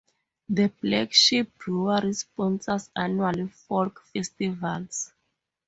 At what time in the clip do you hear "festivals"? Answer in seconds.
4.11-5.13